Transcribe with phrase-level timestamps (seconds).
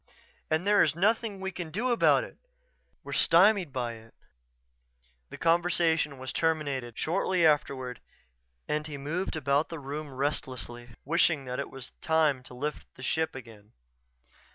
[0.49, 2.35] And there is nothing we can do about it.
[3.03, 4.15] We're stymied by it...."
[5.29, 8.01] The conversation was terminated shortly afterward
[8.67, 13.73] and he moved about the room restlessly, wishing it was time to lift ship again.